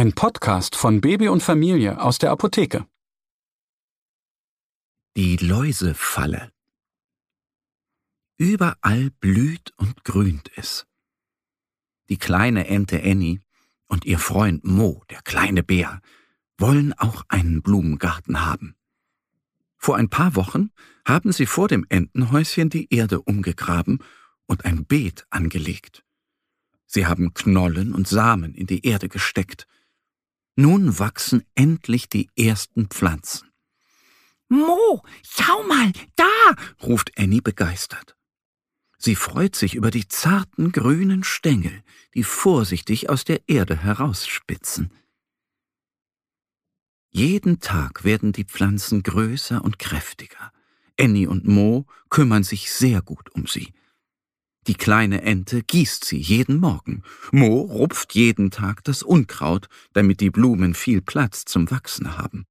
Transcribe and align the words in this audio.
Ein 0.00 0.14
Podcast 0.14 0.76
von 0.76 1.02
Baby 1.02 1.28
und 1.28 1.42
Familie 1.42 2.00
aus 2.00 2.16
der 2.16 2.30
Apotheke. 2.30 2.86
Die 5.14 5.36
Läusefalle. 5.36 6.52
Überall 8.38 9.10
blüht 9.20 9.74
und 9.76 10.02
grünt 10.02 10.50
es. 10.56 10.86
Die 12.08 12.16
kleine 12.16 12.66
Ente 12.66 13.02
Annie 13.04 13.40
und 13.88 14.06
ihr 14.06 14.18
Freund 14.18 14.64
Mo, 14.64 15.04
der 15.10 15.20
kleine 15.20 15.62
Bär, 15.62 16.00
wollen 16.56 16.94
auch 16.94 17.26
einen 17.28 17.60
Blumengarten 17.60 18.40
haben. 18.40 18.76
Vor 19.76 19.98
ein 19.98 20.08
paar 20.08 20.34
Wochen 20.34 20.70
haben 21.04 21.30
sie 21.30 21.44
vor 21.44 21.68
dem 21.68 21.84
Entenhäuschen 21.90 22.70
die 22.70 22.90
Erde 22.90 23.20
umgegraben 23.20 23.98
und 24.46 24.64
ein 24.64 24.86
Beet 24.86 25.26
angelegt. 25.28 26.06
Sie 26.86 27.06
haben 27.06 27.34
Knollen 27.34 27.92
und 27.92 28.08
Samen 28.08 28.54
in 28.54 28.66
die 28.66 28.86
Erde 28.86 29.10
gesteckt. 29.10 29.66
Nun 30.60 30.98
wachsen 30.98 31.42
endlich 31.54 32.10
die 32.10 32.28
ersten 32.36 32.88
Pflanzen. 32.88 33.48
Mo, 34.50 35.02
schau 35.22 35.62
mal, 35.66 35.90
da, 36.16 36.54
ruft 36.82 37.16
Annie 37.16 37.40
begeistert. 37.40 38.14
Sie 38.98 39.16
freut 39.16 39.56
sich 39.56 39.74
über 39.74 39.90
die 39.90 40.06
zarten 40.06 40.70
grünen 40.70 41.24
Stängel, 41.24 41.82
die 42.12 42.24
vorsichtig 42.24 43.08
aus 43.08 43.24
der 43.24 43.48
Erde 43.48 43.74
herausspitzen. 43.74 44.92
Jeden 47.08 47.60
Tag 47.60 48.04
werden 48.04 48.32
die 48.32 48.44
Pflanzen 48.44 49.02
größer 49.02 49.64
und 49.64 49.78
kräftiger. 49.78 50.52
Annie 51.00 51.30
und 51.30 51.48
Mo 51.48 51.86
kümmern 52.10 52.44
sich 52.44 52.70
sehr 52.70 53.00
gut 53.00 53.30
um 53.30 53.46
sie. 53.46 53.72
Die 54.70 54.74
kleine 54.74 55.22
Ente 55.22 55.64
gießt 55.64 56.04
sie 56.04 56.18
jeden 56.18 56.58
Morgen. 56.58 57.02
Mo 57.32 57.62
rupft 57.62 58.14
jeden 58.14 58.52
Tag 58.52 58.84
das 58.84 59.02
Unkraut, 59.02 59.66
damit 59.94 60.20
die 60.20 60.30
Blumen 60.30 60.74
viel 60.74 61.02
Platz 61.02 61.44
zum 61.44 61.68
Wachsen 61.72 62.16
haben. 62.16 62.46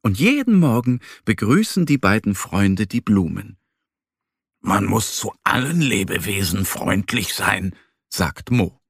Und 0.00 0.18
jeden 0.18 0.58
Morgen 0.58 1.00
begrüßen 1.26 1.84
die 1.84 1.98
beiden 1.98 2.34
Freunde 2.34 2.86
die 2.86 3.02
Blumen. 3.02 3.58
Man 4.60 4.86
muss 4.86 5.16
zu 5.16 5.34
allen 5.44 5.82
Lebewesen 5.82 6.64
freundlich 6.64 7.34
sein, 7.34 7.76
sagt 8.08 8.50
Mo. 8.50 8.80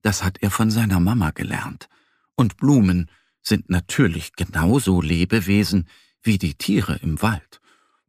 Das 0.00 0.24
hat 0.24 0.42
er 0.42 0.50
von 0.50 0.72
seiner 0.72 0.98
Mama 0.98 1.30
gelernt. 1.30 1.88
Und 2.34 2.56
Blumen 2.56 3.12
sind 3.42 3.70
natürlich 3.70 4.32
genauso 4.32 5.00
Lebewesen 5.00 5.86
wie 6.20 6.38
die 6.38 6.54
Tiere 6.54 6.96
im 6.96 7.22
Wald 7.22 7.60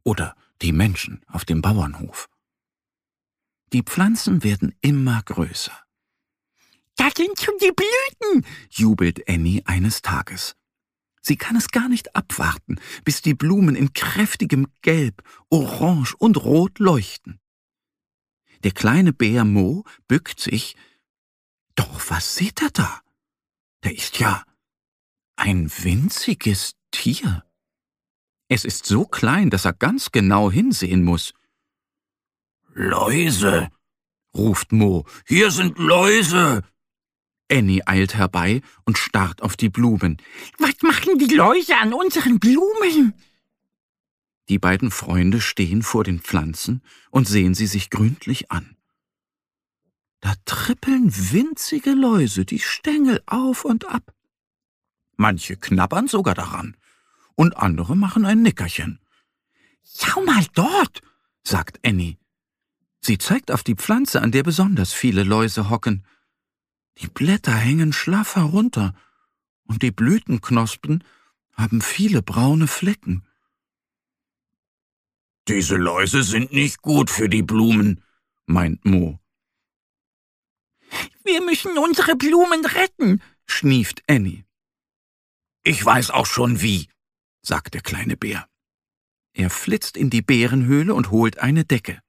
oder 0.02 0.34
die 0.62 0.72
Menschen 0.72 1.24
auf 1.28 1.44
dem 1.44 1.62
Bauernhof. 1.62 2.28
Die 3.74 3.82
Pflanzen 3.82 4.44
werden 4.44 4.72
immer 4.82 5.20
größer. 5.24 5.76
Da 6.94 7.08
sind 7.10 7.40
schon 7.40 7.54
die 7.60 7.72
Blüten, 7.72 8.46
jubelt 8.70 9.28
Annie 9.28 9.62
eines 9.66 10.00
Tages. 10.00 10.54
Sie 11.20 11.34
kann 11.34 11.56
es 11.56 11.72
gar 11.72 11.88
nicht 11.88 12.14
abwarten, 12.14 12.78
bis 13.04 13.20
die 13.20 13.34
Blumen 13.34 13.74
in 13.74 13.92
kräftigem 13.92 14.68
Gelb, 14.82 15.24
Orange 15.50 16.14
und 16.16 16.36
Rot 16.36 16.78
leuchten. 16.78 17.40
Der 18.62 18.70
kleine 18.70 19.12
Bär 19.12 19.44
Mo 19.44 19.82
bückt 20.06 20.38
sich. 20.38 20.76
Doch 21.74 22.10
was 22.10 22.36
sieht 22.36 22.62
er 22.62 22.70
da? 22.70 23.00
Da 23.80 23.90
ist 23.90 24.20
ja 24.20 24.44
ein 25.34 25.68
winziges 25.82 26.76
Tier. 26.92 27.44
Es 28.46 28.64
ist 28.64 28.86
so 28.86 29.04
klein, 29.04 29.50
dass 29.50 29.64
er 29.64 29.72
ganz 29.72 30.12
genau 30.12 30.48
hinsehen 30.48 31.02
muss. 31.02 31.34
Läuse, 32.74 33.70
ruft 34.34 34.72
Mo. 34.72 35.06
Hier 35.26 35.52
sind 35.52 35.78
Läuse. 35.78 36.62
Annie 37.48 37.86
eilt 37.86 38.14
herbei 38.14 38.62
und 38.84 38.98
starrt 38.98 39.42
auf 39.42 39.56
die 39.56 39.68
Blumen. 39.68 40.16
Was 40.58 40.82
machen 40.82 41.18
die 41.18 41.32
Läuse 41.34 41.76
an 41.76 41.94
unseren 41.94 42.40
Blumen? 42.40 43.14
Die 44.48 44.58
beiden 44.58 44.90
Freunde 44.90 45.40
stehen 45.40 45.82
vor 45.82 46.02
den 46.02 46.20
Pflanzen 46.20 46.82
und 47.10 47.28
sehen 47.28 47.54
sie 47.54 47.68
sich 47.68 47.90
gründlich 47.90 48.50
an. 48.50 48.76
Da 50.20 50.34
trippeln 50.44 51.12
winzige 51.32 51.92
Läuse 51.92 52.44
die 52.44 52.58
Stängel 52.58 53.22
auf 53.26 53.64
und 53.64 53.84
ab. 53.84 54.12
Manche 55.16 55.56
knabbern 55.56 56.08
sogar 56.08 56.34
daran, 56.34 56.76
und 57.36 57.56
andere 57.56 57.96
machen 57.96 58.24
ein 58.24 58.42
Nickerchen. 58.42 59.00
Schau 59.84 60.22
mal 60.22 60.44
dort, 60.54 61.02
sagt 61.44 61.78
Annie. 61.86 62.16
Sie 63.06 63.18
zeigt 63.18 63.50
auf 63.50 63.62
die 63.62 63.74
Pflanze, 63.74 64.22
an 64.22 64.32
der 64.32 64.42
besonders 64.42 64.94
viele 64.94 65.24
Läuse 65.24 65.68
hocken. 65.68 66.06
Die 66.98 67.08
Blätter 67.08 67.54
hängen 67.54 67.92
schlaff 67.92 68.34
herunter, 68.34 68.94
und 69.64 69.82
die 69.82 69.90
Blütenknospen 69.90 71.04
haben 71.52 71.82
viele 71.82 72.22
braune 72.22 72.66
Flecken. 72.66 73.22
Diese 75.48 75.76
Läuse 75.76 76.22
sind 76.22 76.54
nicht 76.54 76.80
gut 76.80 77.10
für 77.10 77.28
die 77.28 77.42
Blumen, 77.42 78.02
meint 78.46 78.86
Mo. 78.86 79.18
Wir 81.24 81.42
müssen 81.42 81.76
unsere 81.76 82.16
Blumen 82.16 82.64
retten, 82.64 83.20
schnieft 83.44 84.02
Annie. 84.08 84.46
Ich 85.62 85.84
weiß 85.84 86.10
auch 86.10 86.26
schon 86.26 86.62
wie, 86.62 86.88
sagt 87.42 87.74
der 87.74 87.82
kleine 87.82 88.16
Bär. 88.16 88.48
Er 89.34 89.50
flitzt 89.50 89.98
in 89.98 90.08
die 90.08 90.22
Bärenhöhle 90.22 90.94
und 90.94 91.10
holt 91.10 91.38
eine 91.38 91.66
Decke. 91.66 92.00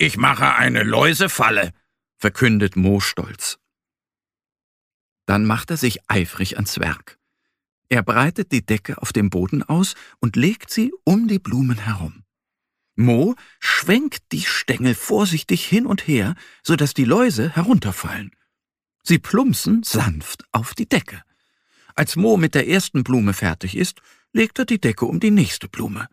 Ich 0.00 0.16
mache 0.16 0.54
eine 0.54 0.84
Läusefalle, 0.84 1.72
verkündet 2.18 2.76
Mo 2.76 3.00
stolz. 3.00 3.58
Dann 5.26 5.44
macht 5.44 5.70
er 5.70 5.76
sich 5.76 6.08
eifrig 6.08 6.54
ans 6.54 6.78
Werk. 6.78 7.18
Er 7.88 8.04
breitet 8.04 8.52
die 8.52 8.64
Decke 8.64 9.02
auf 9.02 9.12
dem 9.12 9.28
Boden 9.28 9.64
aus 9.64 9.96
und 10.20 10.36
legt 10.36 10.70
sie 10.70 10.92
um 11.02 11.26
die 11.26 11.40
Blumen 11.40 11.78
herum. 11.78 12.22
Mo 12.94 13.34
schwenkt 13.58 14.30
die 14.30 14.42
Stängel 14.42 14.94
vorsichtig 14.94 15.66
hin 15.66 15.84
und 15.84 16.06
her, 16.06 16.36
so 16.62 16.76
dass 16.76 16.94
die 16.94 17.04
Läuse 17.04 17.56
herunterfallen. 17.56 18.30
Sie 19.02 19.18
plumpsen 19.18 19.82
sanft 19.82 20.44
auf 20.52 20.74
die 20.74 20.88
Decke. 20.88 21.24
Als 21.96 22.14
Mo 22.14 22.36
mit 22.36 22.54
der 22.54 22.68
ersten 22.68 23.02
Blume 23.02 23.32
fertig 23.32 23.76
ist, 23.76 24.00
legt 24.32 24.60
er 24.60 24.64
die 24.64 24.80
Decke 24.80 25.06
um 25.06 25.18
die 25.18 25.32
nächste 25.32 25.68
Blume. 25.68 26.06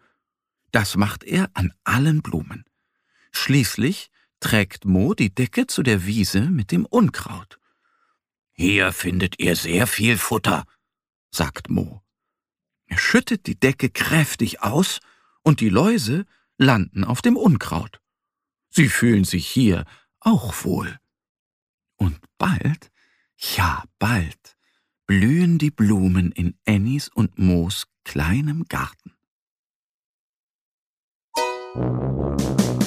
Das 0.71 0.95
macht 0.95 1.23
er 1.23 1.51
an 1.53 1.71
allen 1.83 2.23
Blumen. 2.23 2.65
Schließlich 3.35 4.09
trägt 4.39 4.85
Mo 4.85 5.13
die 5.13 5.33
Decke 5.33 5.67
zu 5.67 5.83
der 5.83 6.05
Wiese 6.05 6.41
mit 6.41 6.71
dem 6.71 6.85
Unkraut. 6.85 7.59
Hier 8.53 8.91
findet 8.91 9.39
ihr 9.39 9.55
sehr 9.55 9.85
viel 9.85 10.17
Futter, 10.17 10.65
sagt 11.31 11.69
Mo. 11.69 12.01
Er 12.87 12.97
schüttet 12.97 13.45
die 13.45 13.59
Decke 13.59 13.89
kräftig 13.89 14.61
aus 14.61 14.99
und 15.43 15.59
die 15.59 15.69
Läuse 15.69 16.25
landen 16.57 17.03
auf 17.03 17.21
dem 17.21 17.37
Unkraut. 17.37 17.99
Sie 18.69 18.89
fühlen 18.89 19.25
sich 19.25 19.47
hier 19.47 19.85
auch 20.19 20.63
wohl. 20.63 20.97
Und 21.97 22.19
bald, 22.37 22.91
ja 23.37 23.83
bald, 23.99 24.57
blühen 25.05 25.57
die 25.57 25.71
Blumen 25.71 26.31
in 26.31 26.57
Annies 26.65 27.09
und 27.09 27.37
Moos 27.37 27.85
kleinem 28.03 28.65
Garten. 28.65 29.14